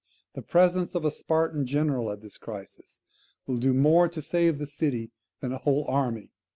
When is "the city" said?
4.57-5.11